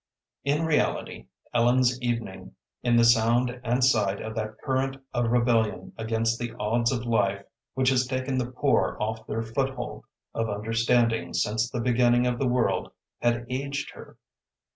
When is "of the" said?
12.25-12.47